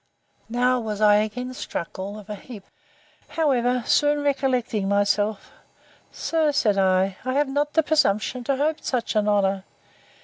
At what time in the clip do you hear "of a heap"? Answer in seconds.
2.17-2.65